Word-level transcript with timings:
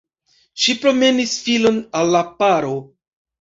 Ŝi 0.61 0.73
promesis 0.85 1.35
filon 1.49 1.77
al 2.01 2.11
la 2.17 2.23
paro. 2.41 2.73